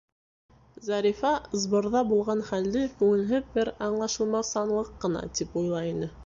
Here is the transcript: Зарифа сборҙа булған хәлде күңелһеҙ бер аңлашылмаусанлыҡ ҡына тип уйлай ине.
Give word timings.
Зарифа 0.85 1.33
сборҙа 1.65 2.01
булған 2.11 2.41
хәлде 2.47 2.87
күңелһеҙ 3.03 3.53
бер 3.59 3.71
аңлашылмаусанлыҡ 3.89 4.91
ҡына 5.05 5.23
тип 5.41 5.61
уйлай 5.63 5.95
ине. 5.97 6.11